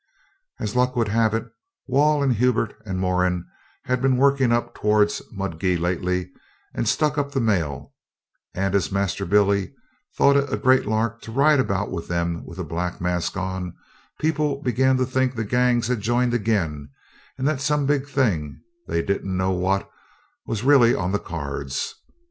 As 0.59 0.75
luck 0.75 0.95
would 0.95 1.09
have 1.09 1.35
it, 1.35 1.45
Wall 1.85 2.23
and 2.23 2.35
Hulbert 2.35 2.75
and 2.87 2.99
Moran 2.99 3.45
had 3.83 4.01
been 4.01 4.17
working 4.17 4.51
up 4.51 4.73
towards 4.73 5.21
Mudgee 5.31 5.77
lately 5.77 6.31
and 6.73 6.89
stuck 6.89 7.19
up 7.19 7.31
the 7.33 7.39
mail, 7.39 7.93
and 8.55 8.73
as 8.73 8.91
Master 8.91 9.27
Billy 9.27 9.71
thought 10.17 10.35
it 10.37 10.51
a 10.51 10.57
great 10.57 10.87
lark 10.87 11.21
to 11.21 11.31
ride 11.31 11.59
about 11.59 11.91
with 11.91 12.07
them 12.07 12.43
with 12.47 12.57
a 12.57 12.63
black 12.63 12.99
mask 12.99 13.37
on, 13.37 13.75
people 14.19 14.59
began 14.63 14.97
to 14.97 15.05
think 15.05 15.35
the 15.35 15.43
gangs 15.45 15.87
had 15.87 16.01
joined 16.01 16.33
again 16.33 16.89
and 17.37 17.47
that 17.47 17.61
some 17.61 17.85
big 17.85 18.07
thing, 18.07 18.59
they 18.87 19.03
didn't 19.03 19.37
know 19.37 19.51
what, 19.51 19.87
was 20.47 20.63
really 20.63 20.95
on 20.95 21.11
the 21.11 21.19
cards. 21.19 21.93